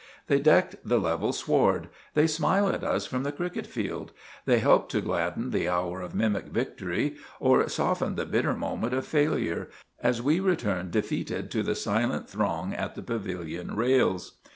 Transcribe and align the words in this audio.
They 0.25 0.39
deck 0.39 0.73
the 0.83 0.97
level 0.99 1.31
sward; 1.31 1.87
they 2.15 2.25
smile 2.25 2.67
at 2.69 2.83
us 2.83 3.05
from 3.05 3.21
the 3.21 3.31
cricket 3.31 3.67
field; 3.67 4.13
they 4.45 4.57
help 4.57 4.89
to 4.89 4.99
gladden 4.99 5.51
the 5.51 5.69
hour 5.69 6.01
of 6.01 6.15
mimic 6.15 6.45
victory, 6.45 7.17
or 7.39 7.69
soften 7.69 8.15
the 8.15 8.25
bitter 8.25 8.55
moment 8.55 8.95
of 8.95 9.05
failure, 9.05 9.69
as 10.01 10.19
we 10.19 10.39
return 10.39 10.89
defeated 10.89 11.51
to 11.51 11.61
the 11.61 11.75
silent 11.75 12.27
throng 12.27 12.73
at 12.73 12.95
the 12.95 13.03
pavilion 13.03 13.75
rails. 13.75 14.39